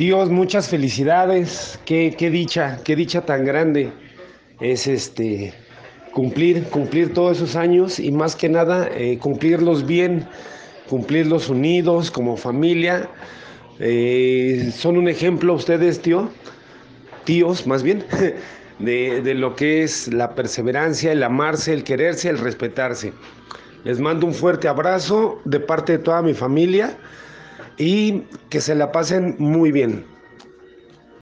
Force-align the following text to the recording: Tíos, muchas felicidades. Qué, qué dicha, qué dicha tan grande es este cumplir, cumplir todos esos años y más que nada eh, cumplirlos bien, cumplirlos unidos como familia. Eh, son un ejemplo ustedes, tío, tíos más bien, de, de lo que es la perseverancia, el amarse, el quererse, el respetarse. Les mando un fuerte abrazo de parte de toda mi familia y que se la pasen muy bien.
Tíos, 0.00 0.30
muchas 0.30 0.70
felicidades. 0.70 1.78
Qué, 1.84 2.14
qué 2.16 2.30
dicha, 2.30 2.80
qué 2.84 2.96
dicha 2.96 3.20
tan 3.26 3.44
grande 3.44 3.92
es 4.58 4.86
este 4.86 5.52
cumplir, 6.14 6.64
cumplir 6.70 7.12
todos 7.12 7.36
esos 7.36 7.54
años 7.54 8.00
y 8.00 8.10
más 8.10 8.34
que 8.34 8.48
nada 8.48 8.88
eh, 8.94 9.18
cumplirlos 9.18 9.86
bien, 9.86 10.26
cumplirlos 10.88 11.50
unidos 11.50 12.10
como 12.10 12.38
familia. 12.38 13.10
Eh, 13.78 14.72
son 14.74 14.96
un 14.96 15.06
ejemplo 15.06 15.52
ustedes, 15.52 16.00
tío, 16.00 16.30
tíos 17.24 17.66
más 17.66 17.82
bien, 17.82 18.02
de, 18.78 19.20
de 19.20 19.34
lo 19.34 19.54
que 19.54 19.82
es 19.82 20.08
la 20.08 20.34
perseverancia, 20.34 21.12
el 21.12 21.22
amarse, 21.22 21.74
el 21.74 21.84
quererse, 21.84 22.30
el 22.30 22.38
respetarse. 22.38 23.12
Les 23.84 24.00
mando 24.00 24.26
un 24.26 24.32
fuerte 24.32 24.66
abrazo 24.66 25.42
de 25.44 25.60
parte 25.60 25.98
de 25.98 25.98
toda 25.98 26.22
mi 26.22 26.32
familia 26.32 26.96
y 27.80 28.24
que 28.50 28.60
se 28.60 28.74
la 28.74 28.92
pasen 28.92 29.36
muy 29.38 29.72
bien. 29.72 30.04